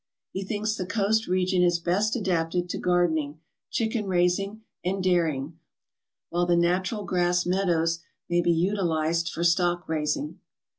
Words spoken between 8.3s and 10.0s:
be utilized for stock